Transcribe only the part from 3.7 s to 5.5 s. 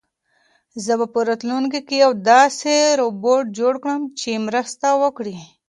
کړم چې مرسته وکړي.